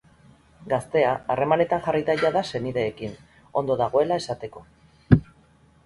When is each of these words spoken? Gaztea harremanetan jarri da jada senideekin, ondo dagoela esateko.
Gaztea 0.71 1.11
harremanetan 1.33 1.85
jarri 1.89 2.01
da 2.09 2.17
jada 2.23 2.45
senideekin, 2.55 3.17
ondo 3.63 3.79
dagoela 3.85 4.23
esateko. 4.25 4.69